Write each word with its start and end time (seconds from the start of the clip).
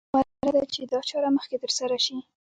غوره 0.13 0.51
ده 0.55 0.63
چې 0.73 0.81
دا 0.91 0.99
چاره 1.09 1.29
مخکې 1.37 1.55
تر 1.63 1.71
سره 1.79 1.97
شي. 2.05 2.17